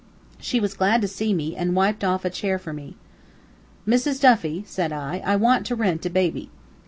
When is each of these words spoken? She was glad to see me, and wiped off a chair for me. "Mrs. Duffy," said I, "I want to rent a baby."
She 0.39 0.59
was 0.59 0.73
glad 0.73 1.01
to 1.03 1.07
see 1.07 1.31
me, 1.31 1.55
and 1.55 1.75
wiped 1.75 2.03
off 2.03 2.25
a 2.25 2.31
chair 2.31 2.57
for 2.57 2.73
me. 2.73 2.95
"Mrs. 3.87 4.19
Duffy," 4.19 4.63
said 4.65 4.91
I, 4.91 5.21
"I 5.23 5.35
want 5.35 5.63
to 5.67 5.75
rent 5.75 6.07
a 6.07 6.09
baby." 6.09 6.49